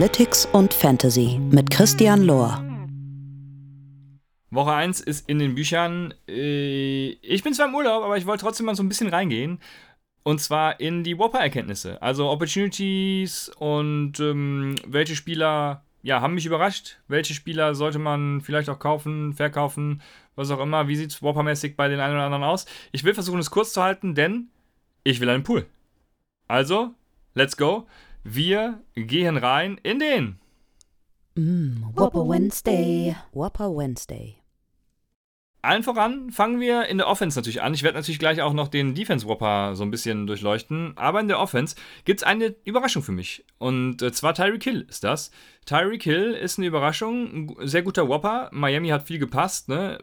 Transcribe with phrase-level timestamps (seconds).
[0.00, 2.64] Analytics und Fantasy mit Christian Lohr.
[4.50, 6.14] Woche 1 ist in den Büchern.
[6.26, 9.60] Äh, ich bin zwar im Urlaub, aber ich wollte trotzdem mal so ein bisschen reingehen.
[10.22, 12.00] Und zwar in die Whopper-Erkenntnisse.
[12.00, 16.96] Also Opportunities und ähm, welche Spieler ja, haben mich überrascht.
[17.06, 20.00] Welche Spieler sollte man vielleicht auch kaufen, verkaufen,
[20.34, 20.88] was auch immer.
[20.88, 22.64] Wie sieht es Whopper-mäßig bei den einen oder anderen aus?
[22.92, 24.48] Ich will versuchen, es kurz zu halten, denn
[25.04, 25.66] ich will einen Pool.
[26.48, 26.94] Also,
[27.34, 27.86] let's go.
[28.22, 30.40] Wir gehen rein in den
[31.36, 33.16] Mm, Whopper Wednesday.
[33.32, 34.36] Whopper Wednesday.
[35.62, 37.74] Allen voran fangen wir in der Offense natürlich an.
[37.74, 40.94] Ich werde natürlich gleich auch noch den Defense Whopper so ein bisschen durchleuchten.
[40.96, 43.44] Aber in der Offense gibt es eine Überraschung für mich.
[43.58, 45.30] Und äh, zwar Tyreek Hill ist das.
[45.66, 47.56] Tyreek Hill ist eine Überraschung.
[47.60, 48.48] Ein sehr guter Whopper.
[48.52, 49.68] Miami hat viel gepasst.
[49.68, 49.98] Ne?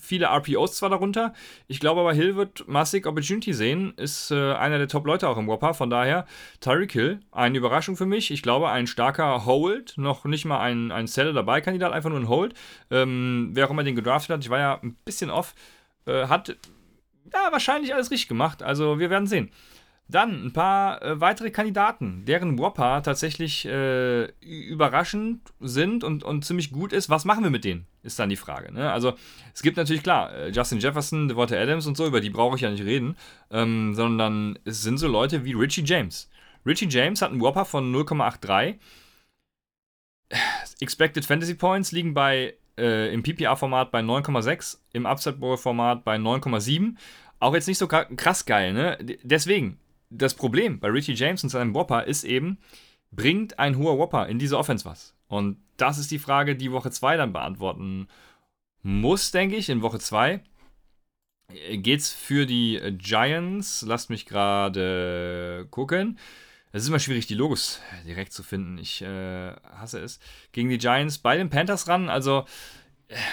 [0.00, 1.32] Viele RPOs zwar darunter.
[1.68, 3.94] Ich glaube aber, Hill wird massig Opportunity sehen.
[3.96, 5.74] Ist äh, einer der Top-Leute auch im Whopper.
[5.74, 6.26] Von daher,
[6.60, 8.30] Tyreek Hill, eine Überraschung für mich.
[8.30, 9.94] Ich glaube, ein starker Hold.
[9.96, 12.54] Noch nicht mal ein, ein Seller dabei Kandidat, einfach nur ein Hold.
[12.90, 15.54] Ähm, wer auch immer den gedraftet hat, ich war ja ein bisschen off,
[16.06, 16.56] äh, hat
[17.32, 18.62] ja wahrscheinlich alles richtig gemacht.
[18.62, 19.50] Also wir werden sehen.
[20.10, 26.72] Dann ein paar äh, weitere Kandidaten, deren Whopper tatsächlich äh, überraschend sind und, und ziemlich
[26.72, 27.08] gut ist.
[27.08, 27.86] Was machen wir mit denen?
[28.02, 28.72] Ist dann die Frage.
[28.72, 28.90] Ne?
[28.90, 29.14] Also,
[29.54, 32.62] es gibt natürlich klar, äh, Justin Jefferson, Devonta Adams und so, über die brauche ich
[32.62, 33.16] ja nicht reden,
[33.50, 36.28] ähm, sondern es sind so Leute wie Richie James.
[36.66, 38.78] Richie James hat einen Whopper von 0,83.
[40.80, 46.96] Expected Fantasy Points liegen bei äh, im PPR-Format bei 9,6, im Upside Bowl-Format bei 9,7.
[47.38, 48.98] Auch jetzt nicht so krass geil, ne?
[49.22, 49.78] Deswegen,
[50.10, 52.58] das Problem bei Richie James und seinem Whopper ist eben,
[53.10, 55.14] bringt ein hoher Whopper in diese Offense was?
[55.28, 58.08] Und das ist die Frage, die Woche 2 dann beantworten
[58.82, 59.68] muss, denke ich.
[59.68, 60.42] In Woche 2
[61.72, 63.82] geht es für die Giants.
[63.82, 66.18] Lasst mich gerade gucken.
[66.72, 68.78] Es ist immer schwierig, die Logos direkt zu finden.
[68.78, 70.20] Ich äh, hasse es.
[70.52, 72.08] Gegen die Giants bei den Panthers ran.
[72.08, 72.44] Also,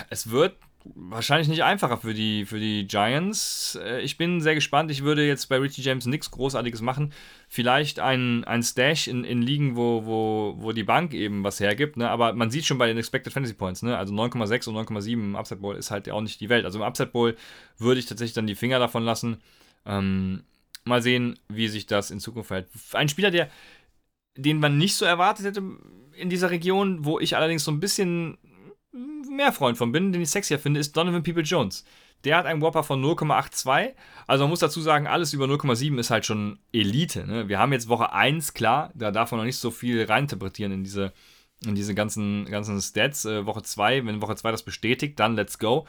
[0.10, 0.58] es wird
[0.96, 3.78] wahrscheinlich nicht einfacher für die, für die Giants.
[3.82, 4.92] Äh, ich bin sehr gespannt.
[4.92, 7.14] Ich würde jetzt bei Richie James nichts Großartiges machen.
[7.48, 11.98] Vielleicht ein, ein Stash in, in Ligen, wo, wo, wo die Bank eben was hergibt.
[11.98, 12.10] Ne?
[12.10, 13.98] Aber man sieht schon bei den Expected Fantasy Points, ne?
[13.98, 16.66] also 9,6 und 9,7 im Upside Bowl ist halt auch nicht die Welt.
[16.66, 17.36] Also im Upside Bowl
[17.78, 19.38] würde ich tatsächlich dann die Finger davon lassen.
[19.86, 20.44] Ähm,
[20.84, 22.70] mal sehen, wie sich das in Zukunft verhält.
[22.94, 23.50] Ein Spieler, der
[24.38, 25.64] den man nicht so erwartet hätte
[26.16, 28.38] in dieser Region, wo ich allerdings so ein bisschen
[29.38, 31.86] mehr Freund von bin, den ich sexier finde, ist Donovan People Jones.
[32.24, 33.94] Der hat einen Whopper von 0,82.
[34.26, 37.26] Also man muss dazu sagen, alles über 0,7 ist halt schon Elite.
[37.26, 37.48] Ne?
[37.48, 40.84] Wir haben jetzt Woche 1, klar, da darf man noch nicht so viel reininterpretieren in
[40.84, 41.14] diese,
[41.66, 43.26] in diese ganzen, ganzen Stats.
[43.26, 45.88] Äh, Woche 2, wenn Woche 2 das bestätigt, dann let's go.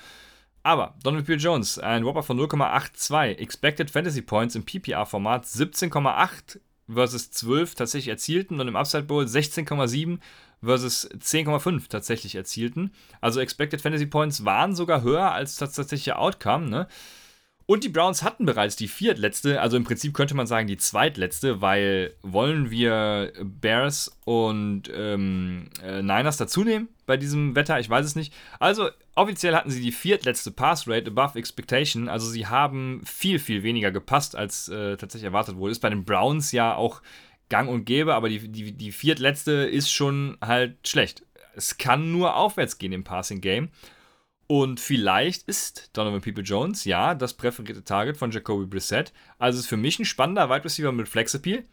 [0.63, 3.39] Aber Donovan People Jones, ein Whopper von 0,82.
[3.39, 10.19] Expected Fantasy Points im PPR-Format 17,8 versus 12 tatsächlich erzielten und im Upside Bowl 16,7
[10.63, 12.93] versus 10,5 tatsächlich erzielten.
[13.21, 16.69] Also Expected Fantasy Points waren sogar höher als das tatsächliche Outcome.
[16.69, 16.89] Ne?
[17.71, 21.61] Und die Browns hatten bereits die viertletzte, also im Prinzip könnte man sagen die zweitletzte,
[21.61, 27.79] weil wollen wir Bears und ähm, äh, Niners dazunehmen bei diesem Wetter?
[27.79, 28.33] Ich weiß es nicht.
[28.59, 33.63] Also offiziell hatten sie die viertletzte Pass Rate above expectation, also sie haben viel, viel
[33.63, 35.73] weniger gepasst, als äh, tatsächlich erwartet wurde.
[35.73, 37.03] Ist bei den Browns ja auch
[37.49, 41.25] gang und gäbe, aber die, die, die viertletzte ist schon halt schlecht.
[41.55, 43.71] Es kann nur aufwärts gehen im Passing Game.
[44.47, 49.13] Und vielleicht ist Donovan People Jones, ja, das präferierte Target von Jacoby Brissett.
[49.39, 51.65] Also ist für mich ein spannender Wide Receiver mit Flex Appeal.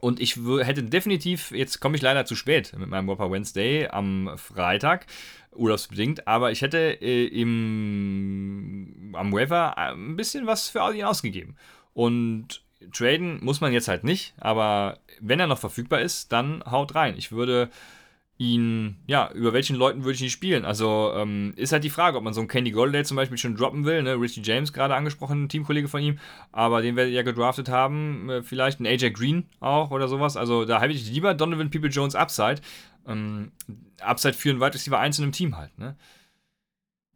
[0.00, 4.32] Und ich hätte definitiv, jetzt komme ich leider zu spät mit meinem Whopper Wednesday am
[4.36, 5.06] Freitag,
[5.52, 11.56] urlaubsbedingt, aber ich hätte äh, im, am Waiver ein bisschen was für ihn ausgegeben.
[11.94, 16.94] Und traden muss man jetzt halt nicht, aber wenn er noch verfügbar ist, dann haut
[16.94, 17.14] rein.
[17.16, 17.70] Ich würde
[18.38, 20.64] ihn, ja, über welchen Leuten würde ich ihn spielen?
[20.64, 23.56] Also ähm, ist halt die Frage, ob man so einen Candy Golladay zum Beispiel schon
[23.56, 24.20] droppen will, ne?
[24.20, 26.18] Richie James gerade angesprochen, Teamkollege von ihm,
[26.50, 30.36] aber den werdet ihr ja gedraftet haben, äh, vielleicht ein AJ Green auch oder sowas.
[30.36, 32.60] Also da habe ich lieber Donovan People Jones Upside.
[33.06, 33.52] Ähm,
[34.00, 35.96] Upside für einen Wide Receiver 1 in einem Team halt, ne?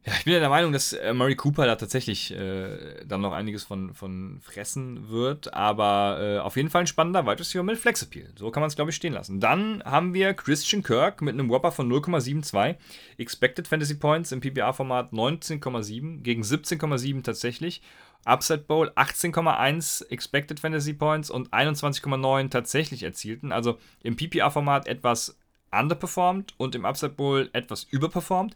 [0.05, 3.33] Ja, ich bin ja der Meinung, dass äh, Murray Cooper da tatsächlich äh, dann noch
[3.33, 7.77] einiges von, von fressen wird, aber äh, auf jeden Fall ein spannender Wide Receiver mit
[7.77, 8.31] Flex Appeal.
[8.37, 9.41] So kann man es, glaube ich, stehen lassen.
[9.41, 12.77] Dann haben wir Christian Kirk mit einem Whopper von 0,72.
[13.17, 17.81] Expected Fantasy Points im PPA-Format 19,7 gegen 17,7 tatsächlich.
[18.23, 23.51] Upside Bowl 18,1 Expected Fantasy Points und 21,9 tatsächlich erzielten.
[23.51, 25.37] Also im PPA-Format etwas
[25.71, 28.55] underperformed und im Upside Bowl etwas überperformed.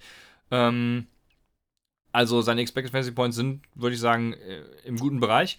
[0.50, 1.08] Ähm,
[2.12, 5.58] also seine Expected Fantasy Points sind, würde ich sagen, äh, im guten Bereich.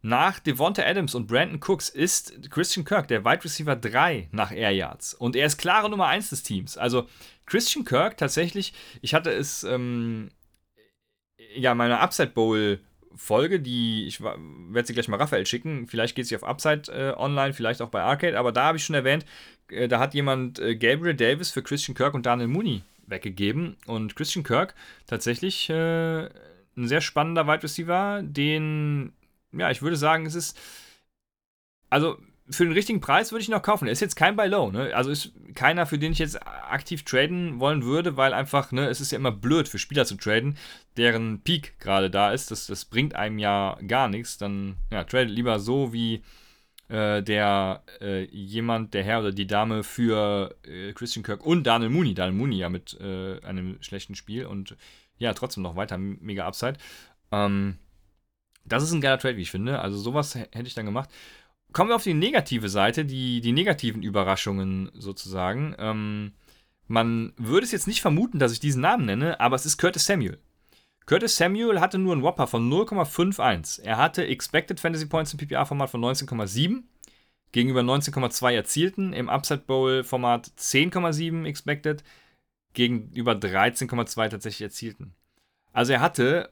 [0.00, 4.70] Nach Devonta Adams und Brandon Cooks ist Christian Kirk der Wide Receiver 3 nach Air
[4.70, 5.12] Yards.
[5.14, 6.78] Und er ist klare Nummer 1 des Teams.
[6.78, 7.08] Also
[7.46, 10.30] Christian Kirk tatsächlich, ich hatte es ähm,
[11.54, 12.80] ja meiner Upside Bowl
[13.16, 15.88] Folge, die ich werde sie gleich mal Raphael schicken.
[15.88, 18.84] Vielleicht geht sie auf Upside äh, online, vielleicht auch bei Arcade, aber da habe ich
[18.84, 19.26] schon erwähnt,
[19.68, 23.76] äh, da hat jemand äh, Gabriel Davis für Christian Kirk und Daniel Mooney weggegeben.
[23.86, 24.74] Und Christian Kirk
[25.06, 26.26] tatsächlich äh,
[26.76, 29.12] ein sehr spannender Wide Receiver, den
[29.52, 30.58] ja, ich würde sagen, es ist.
[31.90, 32.18] Also,
[32.50, 33.86] für den richtigen Preis würde ich ihn noch kaufen.
[33.86, 34.94] Er ist jetzt kein Buy Low, ne?
[34.94, 39.02] Also ist keiner, für den ich jetzt aktiv traden wollen würde, weil einfach, ne, es
[39.02, 40.56] ist ja immer blöd für Spieler zu traden,
[40.96, 42.50] deren Peak gerade da ist.
[42.50, 44.38] Das, das bringt einem ja gar nichts.
[44.38, 46.22] Dann, ja, trade lieber so wie
[46.88, 51.90] äh, der äh, jemand, der Herr oder die Dame für äh, Christian Kirk und Daniel
[51.90, 52.14] Mooney.
[52.14, 54.76] Daniel Mooney ja mit äh, einem schlechten Spiel und
[55.18, 56.78] ja, trotzdem noch weiter mega Upside.
[57.32, 57.78] Ähm,
[58.64, 59.80] das ist ein geiler Trade, wie ich finde.
[59.80, 61.10] Also sowas hätte ich dann gemacht.
[61.72, 65.74] Kommen wir auf die negative Seite, die, die negativen Überraschungen sozusagen.
[65.78, 66.32] Ähm,
[66.86, 70.06] man würde es jetzt nicht vermuten, dass ich diesen Namen nenne, aber es ist Curtis
[70.06, 70.38] Samuel.
[71.08, 73.80] Curtis Samuel hatte nur einen Whopper von 0,51.
[73.80, 76.82] Er hatte Expected Fantasy Points im PPA-Format von 19,7
[77.50, 82.04] gegenüber 19,2 erzielten, im Upside Bowl-Format 10,7 Expected
[82.74, 85.14] gegenüber 13,2 tatsächlich erzielten.
[85.72, 86.50] Also er hatte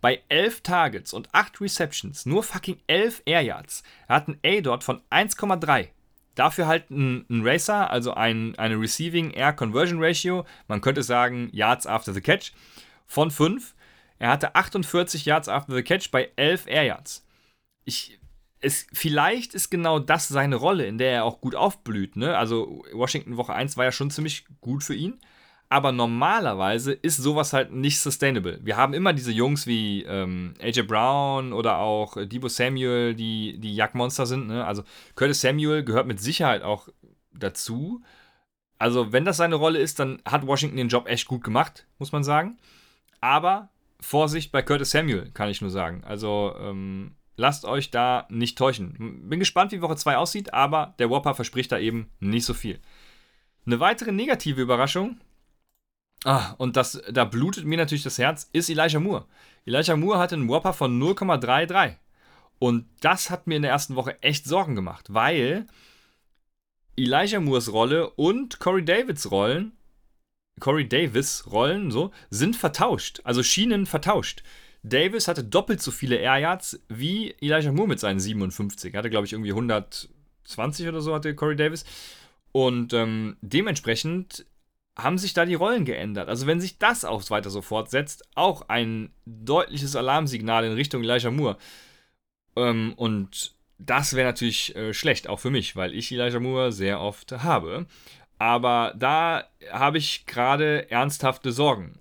[0.00, 3.82] bei 11 Targets und 8 Receptions nur fucking 11 Air Yards.
[4.06, 5.88] Er hat ein A dort von 1,3.
[6.36, 11.48] Dafür halt ein, ein, Racer, also ein, eine Receiving Air Conversion Ratio, man könnte sagen
[11.52, 12.52] Yards after the Catch,
[13.06, 13.74] von 5.
[14.18, 17.26] Er hatte 48 Yards after the Catch bei 11 Air Yards.
[17.84, 18.18] Ich,
[18.60, 22.16] es, vielleicht ist genau das seine Rolle, in der er auch gut aufblüht.
[22.16, 22.36] Ne?
[22.36, 25.20] Also Washington Woche 1 war ja schon ziemlich gut für ihn
[25.74, 28.60] aber normalerweise ist sowas halt nicht sustainable.
[28.62, 33.74] Wir haben immer diese Jungs wie ähm, AJ Brown oder auch Debo Samuel, die, die
[33.74, 34.46] Jagdmonster sind.
[34.46, 34.64] Ne?
[34.64, 34.84] Also
[35.16, 36.88] Curtis Samuel gehört mit Sicherheit auch
[37.32, 38.02] dazu.
[38.78, 42.12] Also, wenn das seine Rolle ist, dann hat Washington den Job echt gut gemacht, muss
[42.12, 42.56] man sagen.
[43.24, 46.04] Aber Vorsicht bei Curtis Samuel, kann ich nur sagen.
[46.04, 49.28] Also, ähm, lasst euch da nicht täuschen.
[49.30, 52.80] Bin gespannt, wie Woche 2 aussieht, aber der Whopper verspricht da eben nicht so viel.
[53.64, 55.18] Eine weitere negative Überraschung
[56.24, 59.26] Ah, und das, da blutet mir natürlich das Herz, ist Elijah Moore.
[59.66, 61.96] Elijah Moore hatte einen Whopper von 0,33.
[62.58, 65.66] Und das hat mir in der ersten Woche echt Sorgen gemacht, weil
[66.96, 69.72] Elijah Moores Rolle und Corey Davids Rollen,
[70.60, 73.20] Corey Davis Rollen, so, sind vertauscht.
[73.24, 74.42] Also Schienen vertauscht.
[74.82, 78.92] Davis hatte doppelt so viele Air Yards wie Elijah Moore mit seinen 57.
[78.92, 81.84] Er hatte, glaube ich, irgendwie 120 oder so, hatte Corey Davis.
[82.52, 84.46] Und ähm, dementsprechend
[84.96, 86.28] haben sich da die Rollen geändert.
[86.28, 91.30] Also wenn sich das auch weiter so fortsetzt, auch ein deutliches Alarmsignal in Richtung Elijah
[91.30, 91.56] Moore.
[92.54, 97.00] Ähm, und das wäre natürlich äh, schlecht, auch für mich, weil ich Elijah Moore sehr
[97.00, 97.86] oft habe.
[98.38, 101.98] Aber da habe ich gerade ernsthafte Sorgen.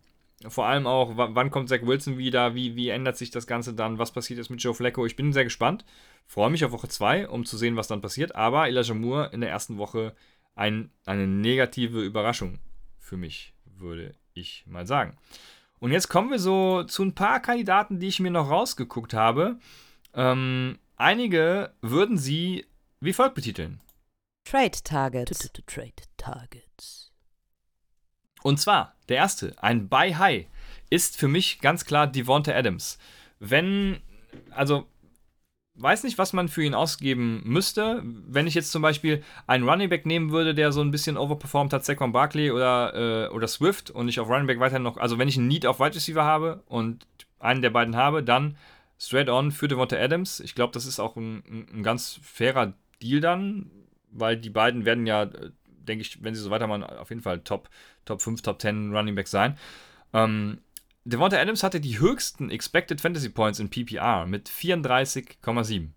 [0.48, 2.54] Vor allem auch, wann kommt Zach Wilson wieder?
[2.54, 3.98] Wie, wie ändert sich das Ganze dann?
[3.98, 5.06] Was passiert jetzt mit Joe Flacco?
[5.06, 5.86] Ich bin sehr gespannt.
[6.28, 8.36] Freue mich auf Woche 2, um zu sehen, was dann passiert.
[8.36, 10.14] Aber Elijah Moore in der ersten Woche
[10.56, 12.60] ein, eine negative Überraschung
[13.00, 15.18] für mich, würde ich mal sagen.
[15.80, 19.60] Und jetzt kommen wir so zu ein paar Kandidaten, die ich mir noch rausgeguckt habe.
[20.14, 22.66] Ähm, einige würden sie
[23.04, 23.82] wie folgt betiteln:
[24.46, 25.52] Trade Targets.
[25.66, 27.12] Trade Targets.
[28.44, 30.48] Und zwar, der erste, ein Buy High,
[30.90, 32.98] ist für mich ganz klar Devonta Adams.
[33.40, 34.02] Wenn,
[34.52, 34.88] also
[35.76, 38.02] weiß nicht, was man für ihn ausgeben müsste.
[38.04, 41.74] Wenn ich jetzt zum Beispiel einen Running Back nehmen würde, der so ein bisschen overperformed
[41.74, 45.18] hat, Saquon Barkley oder, äh, oder Swift und ich auf Running Back weiterhin noch, also
[45.18, 47.06] wenn ich einen Need auf Wide Receiver habe und
[47.40, 48.56] einen der beiden habe, dann
[49.00, 50.40] straight on für Devonta Adams.
[50.40, 53.72] Ich glaube, das ist auch ein, ein, ganz fairer Deal dann,
[54.14, 57.40] weil die beiden werden ja, äh, denke ich, wenn sie so weitermachen, auf jeden Fall
[57.42, 57.70] Top,
[58.06, 59.58] Top 5, Top 10 Running Back sein.
[60.14, 60.60] Ähm,
[61.06, 65.90] Devonta Adams hatte die höchsten Expected Fantasy Points in PPR mit 34,7.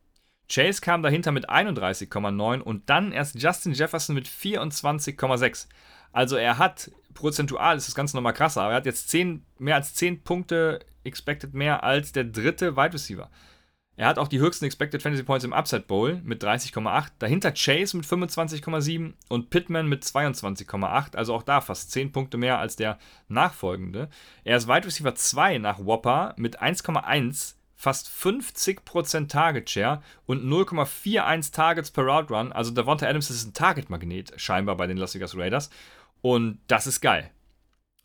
[0.49, 5.69] Chase kam dahinter mit 31,9 und dann erst Justin Jefferson mit 24,6.
[6.13, 9.77] Also er hat, prozentual ist das Ganze nochmal krasser, aber er hat jetzt 10, mehr
[9.77, 13.31] als 10 Punkte expected mehr als der dritte Wide Receiver.
[13.99, 17.12] Er hat auch die höchsten Expected Fantasy Points im Upset Bowl mit 30,8.
[17.19, 21.17] Dahinter Chase mit 25,7 und Pittman mit 22,8.
[21.17, 22.99] Also auch da fast 10 Punkte mehr als der
[23.29, 24.11] nachfolgende.
[24.45, 31.53] Er ist Wide Receiver 2 nach Whopper mit 1,1, fast 50% Target Share und 0,41
[31.53, 32.53] Targets per Route Run.
[32.53, 35.71] Also Davonta Adams ist ein Target-Magnet scheinbar bei den Las Vegas Raiders.
[36.21, 37.31] Und das ist geil.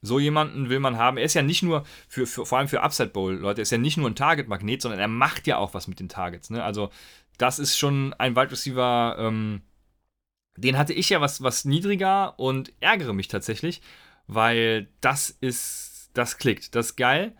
[0.01, 1.17] So jemanden will man haben.
[1.17, 3.71] Er ist ja nicht nur, für, für vor allem für Upside Bowl, Leute, er ist
[3.71, 6.49] ja nicht nur ein Target-Magnet, sondern er macht ja auch was mit den Targets.
[6.49, 6.63] Ne?
[6.63, 6.89] Also,
[7.37, 9.61] das ist schon ein Wide Receiver, ähm,
[10.57, 13.81] den hatte ich ja was, was niedriger und ärgere mich tatsächlich,
[14.27, 17.35] weil das ist, das klickt, das ist geil.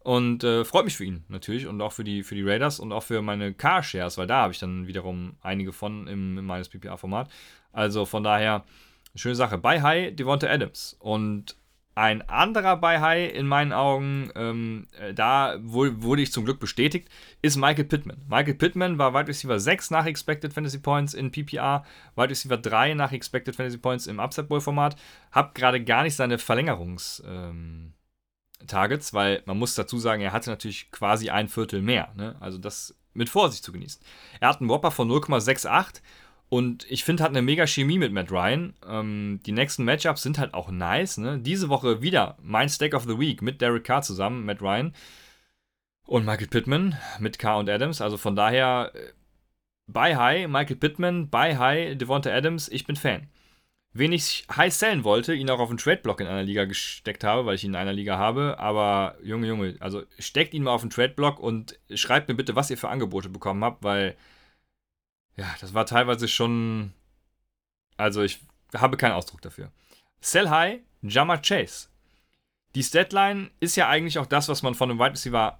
[0.00, 2.92] Und äh, freut mich für ihn natürlich und auch für die, für die Raiders und
[2.92, 6.68] auch für meine Car-Shares, weil da habe ich dann wiederum einige von im, im meines
[6.68, 7.28] PPA-Format.
[7.72, 8.64] Also von daher,
[9.16, 9.58] schöne Sache.
[9.58, 10.96] Bei High, Devonta Adams.
[11.00, 11.56] Und
[11.96, 17.08] ein anderer bei High in meinen Augen, ähm, äh, da wurde ich zum Glück bestätigt,
[17.40, 18.22] ist Michael Pittman.
[18.28, 21.84] Michael Pittman war Wide Receiver 6 nach Expected Fantasy Points in PPR,
[22.14, 24.94] Wide Receiver 3 nach Expected Fantasy Points im Upside Bowl Format.
[25.32, 27.94] Hab gerade gar nicht seine Verlängerungs- ähm,
[29.12, 32.12] weil man muss dazu sagen, er hatte natürlich quasi ein Viertel mehr.
[32.14, 32.36] Ne?
[32.40, 34.02] Also das mit Vorsicht zu genießen.
[34.40, 36.02] Er hat einen Whopper von 0,68
[36.48, 38.74] und ich finde, hat eine mega Chemie mit Matt Ryan.
[38.88, 41.18] Ähm, die nächsten Matchups sind halt auch nice.
[41.18, 41.38] Ne?
[41.38, 44.94] Diese Woche wieder mein Stack of the Week mit Derek Carr zusammen, Matt Ryan
[46.06, 48.00] und Michael Pittman mit Carr und Adams.
[48.00, 49.12] Also von daher, äh,
[49.86, 53.28] bye high, Michael Pittman, bye high, Devonta Adams, ich bin Fan
[53.98, 57.46] wen ich heiß sellen wollte, ihn auch auf den Trade-Block in einer Liga gesteckt habe,
[57.46, 58.58] weil ich ihn in einer Liga habe.
[58.58, 62.70] Aber Junge, Junge, also steckt ihn mal auf den Trade-Block und schreibt mir bitte, was
[62.70, 64.16] ihr für Angebote bekommen habt, weil
[65.36, 66.92] ja, das war teilweise schon.
[67.96, 68.40] Also ich
[68.74, 69.70] habe keinen Ausdruck dafür.
[70.20, 71.88] Sell High, Jammer Chase.
[72.74, 75.58] Die Statline ist ja eigentlich auch das, was man von einem Wide Receiver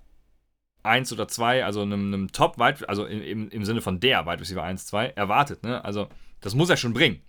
[0.83, 4.63] 1 oder 2, also einem, einem Top-Wide, also im, im Sinne von der Wide Receiver
[4.63, 5.63] 1, 2, erwartet.
[5.63, 5.85] Ne?
[5.85, 6.09] Also
[6.41, 7.23] das muss er schon bringen.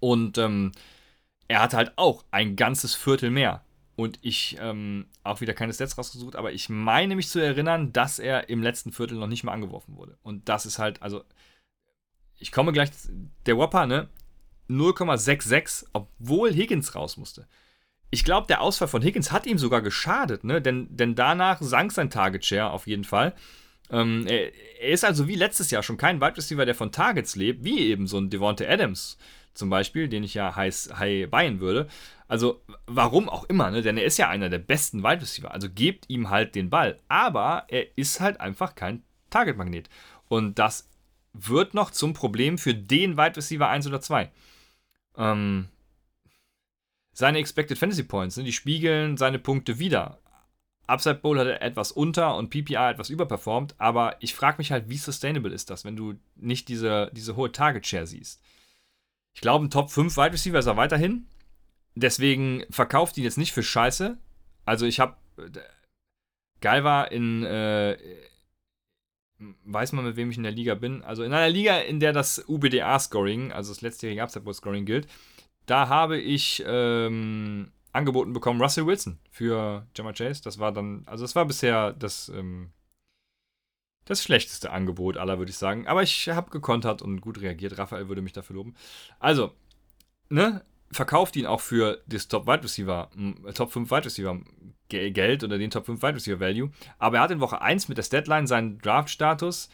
[0.00, 0.72] Und ähm,
[1.48, 3.62] er hatte halt auch ein ganzes Viertel mehr.
[3.96, 8.18] Und ich, ähm, auch wieder keine Stats rausgesucht, aber ich meine mich zu erinnern, dass
[8.18, 10.18] er im letzten Viertel noch nicht mal angeworfen wurde.
[10.22, 11.24] Und das ist halt, also,
[12.38, 12.90] ich komme gleich,
[13.46, 14.08] der Whopper, ne?
[14.68, 17.48] 0,66, obwohl Higgins raus musste.
[18.10, 20.60] Ich glaube, der Ausfall von Higgins hat ihm sogar geschadet, ne?
[20.60, 23.34] Denn, denn danach sank sein Target Share auf jeden Fall.
[23.90, 27.34] Ähm, er, er, ist also wie letztes Jahr schon kein Wide Receiver, der von Targets
[27.34, 29.16] lebt, wie eben so ein Devonta Adams
[29.56, 31.88] zum Beispiel, den ich ja heiß high buyen würde.
[32.28, 33.82] Also, warum auch immer, ne?
[33.82, 35.52] denn er ist ja einer der besten Wide Receiver.
[35.52, 36.98] Also gebt ihm halt den Ball.
[37.08, 39.88] Aber er ist halt einfach kein Target-Magnet.
[40.28, 40.88] Und das
[41.32, 44.30] wird noch zum Problem für den Wide Receiver 1 oder 2.
[45.16, 45.68] Ähm,
[47.12, 50.18] seine Expected Fantasy Points, ne, die spiegeln seine Punkte wieder.
[50.86, 54.88] Upside Bowl hat er etwas unter und PPR etwas überperformt, aber ich frage mich halt,
[54.88, 58.40] wie sustainable ist das, wenn du nicht diese, diese hohe Target Share siehst.
[59.36, 61.26] Ich glaube, ein Top 5 Wide Receiver ist er weiterhin.
[61.94, 64.16] Deswegen verkauft ihn jetzt nicht für Scheiße.
[64.64, 65.16] Also ich habe
[66.62, 67.98] geil war in äh,
[69.38, 71.02] weiß man, mit wem ich in der Liga bin.
[71.02, 75.06] Also in einer Liga, in der das UBDA-Scoring, also das letztjährige Upside-Scoring gilt,
[75.66, 80.42] da habe ich ähm, angeboten bekommen Russell Wilson für Jammer Chase.
[80.42, 82.70] Das war dann, also das war bisher das ähm,
[84.06, 85.86] das schlechteste Angebot aller, würde ich sagen.
[85.86, 87.76] Aber ich habe gekontert und gut reagiert.
[87.76, 88.74] Raphael würde mich dafür loben.
[89.18, 89.52] Also,
[90.30, 93.10] ne, verkauft ihn auch für das Top Wide Receiver,
[93.54, 94.40] Top 5 Wide Receiver
[94.88, 96.70] Geld oder den Top 5 Wide Receiver Value.
[96.98, 99.68] Aber er hat in Woche 1 mit der Deadline seinen Draft-Status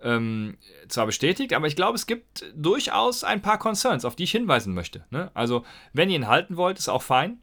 [0.00, 4.30] ähm, zwar bestätigt, aber ich glaube, es gibt durchaus ein paar Concerns, auf die ich
[4.30, 5.04] hinweisen möchte.
[5.10, 5.30] Ne?
[5.34, 7.40] Also, wenn ihr ihn halten wollt, ist auch fein.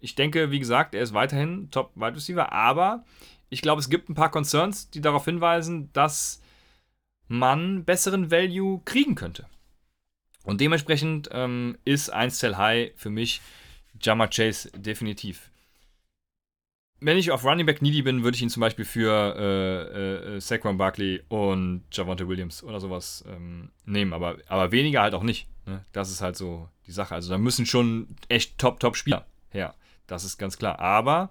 [0.00, 3.04] Ich denke, wie gesagt, er ist weiterhin Top Wide Receiver, aber
[3.50, 6.42] ich glaube, es gibt ein paar Concerns, die darauf hinweisen, dass
[7.28, 9.46] man besseren Value kriegen könnte.
[10.44, 13.42] Und dementsprechend ähm, ist 1 Sell High für mich
[14.00, 15.50] Jammer Chase definitiv.
[17.00, 20.40] Wenn ich auf Running Back needy bin, würde ich ihn zum Beispiel für äh, äh,
[20.40, 25.46] Saquon Barkley und Javante Williams oder sowas ähm, nehmen, aber, aber weniger halt auch nicht.
[25.66, 25.84] Ne?
[25.92, 27.14] Das ist halt so die Sache.
[27.14, 29.74] Also da müssen schon echt Top-Top-Spieler her.
[30.06, 30.80] Das ist ganz klar.
[30.80, 31.30] Aber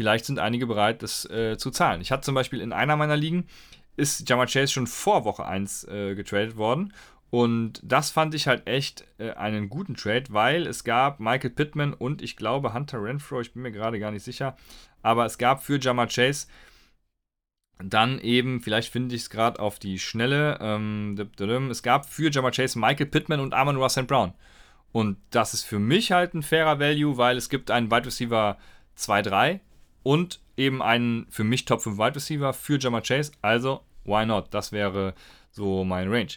[0.00, 2.00] vielleicht sind einige bereit, das äh, zu zahlen.
[2.00, 3.46] Ich hatte zum Beispiel in einer meiner Ligen,
[3.98, 6.94] ist Jamar Chase schon vor Woche 1 äh, getradet worden.
[7.28, 11.92] Und das fand ich halt echt äh, einen guten Trade, weil es gab Michael Pittman
[11.92, 14.56] und ich glaube Hunter Renfro, ich bin mir gerade gar nicht sicher,
[15.02, 16.46] aber es gab für Jamar Chase
[17.84, 21.14] dann eben, vielleicht finde ich es gerade auf die Schnelle, ähm,
[21.70, 24.32] es gab für Jamar Chase Michael Pittman und Amon Ross Brown.
[24.92, 28.56] Und das ist für mich halt ein fairer Value, weil es gibt einen Wide Receiver
[28.96, 29.60] 2-3
[30.02, 33.32] und eben einen für mich Top 5 Wide Receiver für Jamar Chase.
[33.42, 34.48] Also, why not?
[34.50, 35.14] Das wäre
[35.50, 36.32] so mein Range.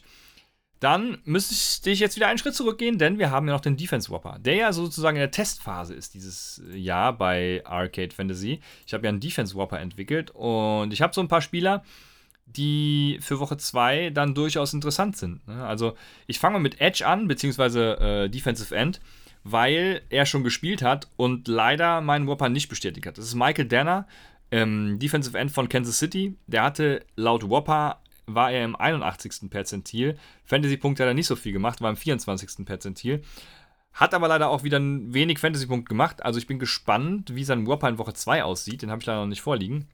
[0.80, 4.10] Dann müsste ich jetzt wieder einen Schritt zurückgehen, denn wir haben ja noch den Defense
[4.10, 8.60] Whopper, der ja sozusagen in der Testphase ist dieses Jahr bei Arcade Fantasy.
[8.86, 11.86] Ich habe ja einen Defense Whopper entwickelt und ich habe so ein paar Spieler,
[12.46, 15.48] die für Woche 2 dann durchaus interessant sind.
[15.48, 15.66] Ne?
[15.66, 15.96] Also
[16.28, 19.00] ich fange mal mit Edge an, beziehungsweise äh, Defensive End
[19.44, 23.18] weil er schon gespielt hat und leider meinen Whopper nicht bestätigt hat.
[23.18, 24.08] Das ist Michael Danner,
[24.52, 26.36] ähm, Defensive End von Kansas City.
[26.48, 29.50] Der hatte laut Whopper war er im 81.
[29.50, 30.18] Perzentil.
[30.46, 32.66] Fantasy-Punkte hat er nicht so viel gemacht, war im 24.
[32.66, 33.22] Perzentil.
[33.94, 36.24] Hat aber leider auch wieder wenig Fantasy-Punkt gemacht.
[36.24, 38.82] Also ich bin gespannt, wie sein Whopper in Woche 2 aussieht.
[38.82, 39.88] Den habe ich leider noch nicht vorliegen.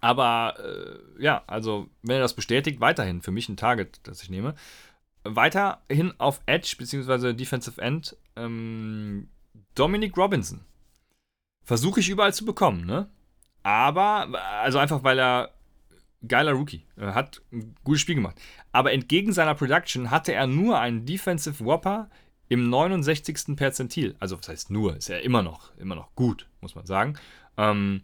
[0.00, 4.30] Aber äh, ja, also wenn er das bestätigt, weiterhin für mich ein Target, das ich
[4.30, 4.54] nehme.
[5.24, 7.34] Weiterhin auf Edge bzw.
[7.34, 9.28] Defensive End ähm,
[9.74, 10.60] Dominic Robinson.
[11.64, 13.08] Versuche ich überall zu bekommen, ne?
[13.62, 14.28] Aber,
[14.62, 15.50] also einfach weil er
[16.26, 16.84] geiler Rookie.
[16.96, 18.40] Er hat ein gutes Spiel gemacht.
[18.72, 22.10] Aber entgegen seiner Production hatte er nur einen Defensive Whopper
[22.48, 23.56] im 69.
[23.56, 24.16] Perzentil.
[24.20, 24.96] Also, was heißt nur?
[24.96, 27.18] Ist er immer noch, immer noch gut, muss man sagen.
[27.56, 28.02] Ähm,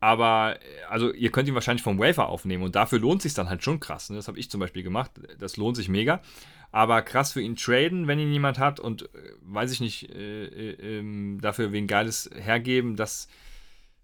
[0.00, 0.58] aber,
[0.88, 3.80] also, ihr könnt ihn wahrscheinlich vom Wafer aufnehmen und dafür lohnt sich dann halt schon
[3.80, 4.10] krass.
[4.10, 4.16] Ne?
[4.16, 5.10] Das habe ich zum Beispiel gemacht.
[5.38, 6.22] Das lohnt sich mega.
[6.70, 10.44] Aber krass für ihn traden, wenn ihn jemand hat und, äh, weiß ich nicht, äh,
[10.44, 13.28] äh, ähm, dafür wen Geiles hergeben, das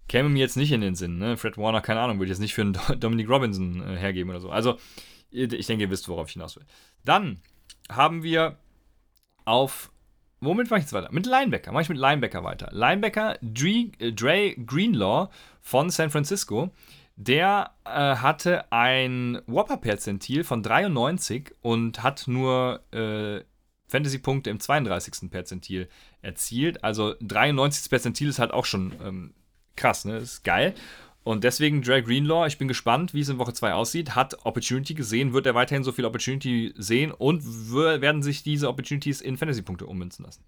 [0.08, 1.18] käme mir jetzt nicht in den Sinn.
[1.18, 1.36] Ne?
[1.36, 4.40] Fred Warner, keine Ahnung, würde ich jetzt nicht für einen Dominic Robinson äh, hergeben oder
[4.40, 4.50] so.
[4.50, 4.78] Also,
[5.30, 6.64] ich denke, ihr wisst, worauf ich hinaus will.
[7.04, 7.40] Dann
[7.90, 8.56] haben wir
[9.44, 9.90] auf.
[10.40, 11.10] Womit mache ich jetzt weiter?
[11.10, 11.72] Mit Linebacker.
[11.72, 12.68] Mache ich mit Linebacker weiter.
[12.70, 15.28] Linebacker Dre, äh, Dre Greenlaw
[15.60, 16.70] von San Francisco.
[17.16, 23.44] Der äh, hatte ein Whopper-Perzentil von 93 und hat nur äh,
[23.86, 25.30] Fantasy-Punkte im 32.
[25.30, 25.88] Perzentil
[26.22, 26.82] erzielt.
[26.82, 27.88] Also 93.
[27.88, 29.34] Perzentil ist halt auch schon ähm,
[29.76, 30.16] krass, ne?
[30.16, 30.74] Ist geil.
[31.22, 34.14] Und deswegen Dre Greenlaw, ich bin gespannt, wie es in Woche 2 aussieht.
[34.14, 37.42] Hat Opportunity gesehen, wird er weiterhin so viel Opportunity sehen und
[37.72, 40.44] werden sich diese Opportunities in Fantasy-Punkte ummünzen lassen.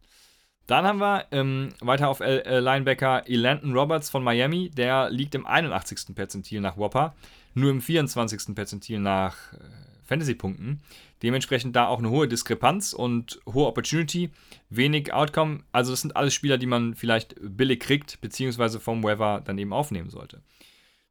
[0.66, 4.70] Dann haben wir ähm, weiter auf äh, Linebacker Elandon Roberts von Miami.
[4.70, 6.14] Der liegt im 81.
[6.14, 7.14] Perzentil nach Whopper,
[7.54, 8.54] nur im 24.
[8.54, 9.58] Perzentil nach äh,
[10.04, 10.80] Fantasy-Punkten.
[11.22, 14.30] Dementsprechend da auch eine hohe Diskrepanz und hohe Opportunity,
[14.68, 15.60] wenig Outcome.
[15.72, 19.72] Also das sind alles Spieler, die man vielleicht billig kriegt, beziehungsweise vom Weather dann eben
[19.72, 20.42] aufnehmen sollte.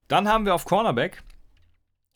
[0.08, 1.24] Dann haben wir auf Cornerback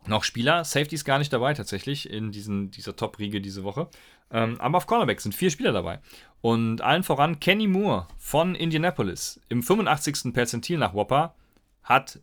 [0.08, 0.64] noch Spieler.
[0.64, 3.90] Safety ist gar nicht dabei tatsächlich in diesen, dieser Top-Riege diese Woche.
[4.32, 6.00] Ähm, aber auf Cornerback sind vier Spieler dabei.
[6.42, 10.34] Und allen voran Kenny Moore von Indianapolis im 85.
[10.34, 11.36] Perzentil nach Whopper
[11.84, 12.20] hat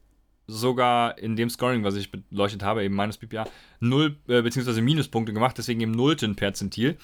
[0.47, 3.47] sogar in dem Scoring, was ich beleuchtet habe, eben meines PPA,
[3.81, 4.81] 0 äh, bzw.
[4.81, 6.17] Minuspunkte gemacht, deswegen im 0.
[6.35, 6.97] Perzentil.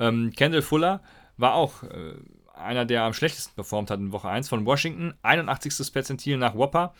[0.00, 1.02] Ähm, Kendall Fuller
[1.36, 2.14] war auch äh,
[2.54, 5.14] einer, der am schlechtesten performt hat in Woche 1 von Washington.
[5.22, 5.92] 81.
[5.92, 6.94] Perzentil nach Whopper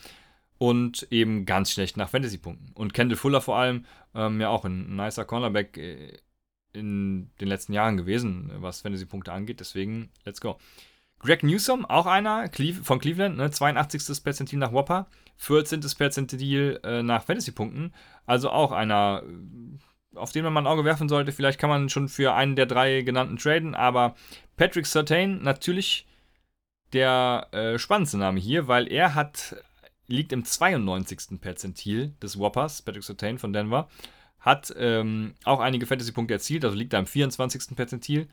[0.59, 2.73] und eben ganz schlecht nach Fantasy-Punkten.
[2.75, 6.19] Und Kendall Fuller vor allem, ähm, ja auch ein nicer Cornerback äh,
[6.73, 9.61] in den letzten Jahren gewesen, was Fantasy-Punkte angeht.
[9.61, 10.59] Deswegen, let's go.
[11.19, 12.51] Greg Newsom, auch einer
[12.83, 14.23] von Cleveland, ne, 82.
[14.23, 15.81] Perzentil nach Whopper, 14.
[15.97, 17.95] Perzentil äh, nach Fantasy-Punkten.
[18.27, 21.33] Also auch einer, äh, auf den man mal ein Auge werfen sollte.
[21.33, 24.15] Vielleicht kann man schon für einen der drei genannten traden, aber
[24.57, 26.07] Patrick Sertain natürlich
[26.93, 29.57] der äh, spannendste Name hier, weil er hat,
[30.07, 31.41] liegt im 92.
[31.41, 33.89] Perzentil des Whoppers, Patrick Sertain von Denver,
[34.41, 37.77] hat ähm, auch einige Fantasy-Punkte erzielt, also liegt da im 24.
[37.77, 38.29] Perzentil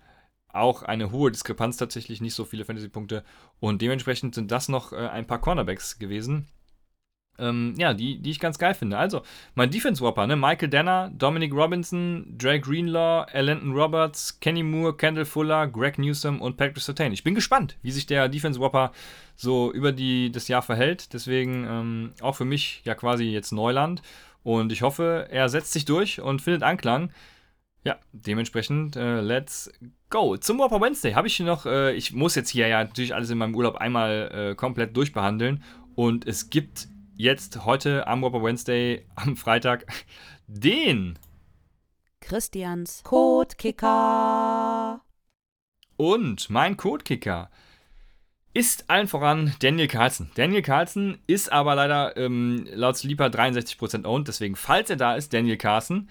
[0.49, 3.23] auch eine hohe Diskrepanz tatsächlich, nicht so viele Fantasy-Punkte.
[3.59, 6.47] Und dementsprechend sind das noch äh, ein paar Cornerbacks gewesen.
[7.39, 8.97] Ähm, ja, die, die ich ganz geil finde.
[8.97, 9.23] Also,
[9.55, 10.35] mein Defense-Whopper, ne?
[10.35, 16.57] Michael Danner, Dominic Robinson, Dre Greenlaw, Alanton Roberts, Kenny Moore, Kendall Fuller, Greg Newsom und
[16.57, 17.11] Patrick Sertain.
[17.11, 18.91] Ich bin gespannt, wie sich der Defense-Whopper
[19.35, 21.13] so über die, das Jahr verhält.
[21.13, 24.03] Deswegen ähm, auch für mich ja quasi jetzt Neuland.
[24.43, 27.11] Und ich hoffe, er setzt sich durch und findet Anklang.
[27.85, 29.71] Ja, dementsprechend, äh, let's
[30.09, 30.37] go.
[30.37, 33.37] Zum Whopper Wednesday habe ich noch, äh, ich muss jetzt hier ja natürlich alles in
[33.37, 35.63] meinem Urlaub einmal äh, komplett durchbehandeln.
[35.95, 39.85] Und es gibt jetzt heute am Whopper Wednesday, am Freitag,
[40.47, 41.19] den
[42.21, 45.01] Christians Codekicker.
[45.97, 47.49] Und mein Codekicker
[48.53, 50.29] ist allen voran Daniel Carlson.
[50.35, 55.33] Daniel Carlson ist aber leider ähm, laut Sleeper 63% owned, deswegen, falls er da ist,
[55.33, 56.09] Daniel Carlson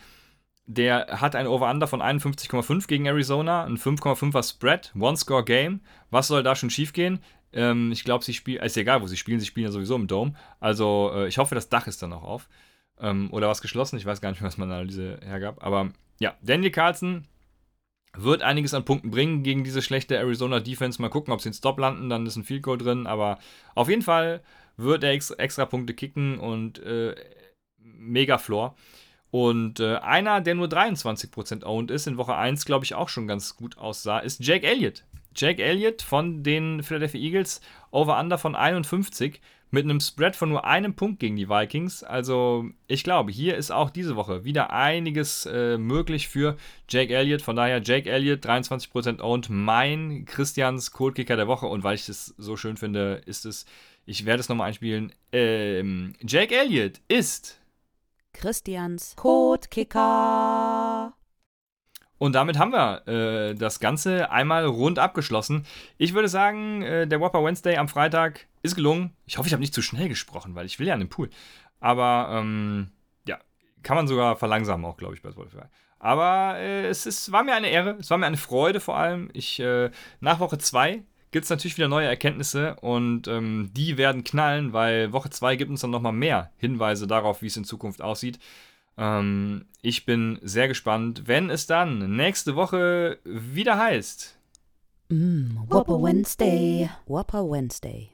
[0.67, 5.81] der hat ein Over-Under von 51,5 gegen Arizona, ein 5,5er Spread, One-Score-Game.
[6.11, 7.21] Was soll da schon schiefgehen?
[7.53, 10.07] Ähm, ich glaube, sie spielen, ist egal, wo sie spielen, sie spielen ja sowieso im
[10.07, 10.35] Dome.
[10.61, 12.49] Also, äh, ich hoffe, das Dach ist dann auch auf.
[12.99, 15.63] Ähm, oder was geschlossen, ich weiß gar nicht mehr, was meine Analyse hergab.
[15.63, 17.27] Aber ja, Daniel Carlson
[18.17, 21.01] wird einiges an Punkten bringen gegen diese schlechte Arizona Defense.
[21.01, 23.07] Mal gucken, ob sie in Stop landen, dann ist ein Field Goal drin.
[23.07, 23.39] Aber
[23.75, 24.43] auf jeden Fall
[24.77, 27.15] wird er extra, Punkte kicken und äh,
[27.79, 28.77] mega Floor.
[29.31, 33.27] Und äh, einer, der nur 23% owned ist, in Woche 1, glaube ich, auch schon
[33.27, 35.05] ganz gut aussah, ist Jake Elliott.
[35.35, 39.41] Jake Elliott von den Philadelphia Eagles, Over-Under von 51
[39.73, 42.05] mit einem Spread von nur einem Punkt gegen die Vikings.
[42.05, 47.41] Also ich glaube, hier ist auch diese Woche wieder einiges äh, möglich für Jake Elliott.
[47.41, 51.67] Von daher Jake Elliott, 23% owned, mein Christians Coldkicker der Woche.
[51.67, 53.65] Und weil ich das so schön finde, ist es,
[54.05, 57.59] ich werde es nochmal einspielen, ähm, Jake Elliott ist
[58.35, 61.02] Christians Codekicker.
[62.23, 65.67] Und damit haben wir äh, das Ganze einmal rund abgeschlossen.
[65.99, 69.11] Ich würde sagen, äh, der Whopper Wednesday am Freitag ist gelungen.
[69.27, 71.31] Ich hoffe, ich habe nicht zu schnell gesprochen, weil ich will ja an den Pool.
[71.81, 72.93] Aber ähm,
[73.27, 73.41] ja,
[73.83, 75.65] kann man sogar verlangsamen auch, glaube ich, bei Spotify.
[75.99, 79.29] Aber äh, es ist, war mir eine Ehre, es war mir eine Freude vor allem.
[79.33, 84.23] Ich, äh, nach Woche 2 gibt es natürlich wieder neue Erkenntnisse und ähm, die werden
[84.23, 88.01] knallen, weil Woche 2 gibt uns dann nochmal mehr Hinweise darauf, wie es in Zukunft
[88.01, 88.39] aussieht.
[88.97, 94.39] Ähm, ich bin sehr gespannt, wenn es dann nächste Woche wieder heißt.
[95.09, 96.89] Mm, Whopper Wednesday.
[97.07, 98.12] Whopper Wednesday.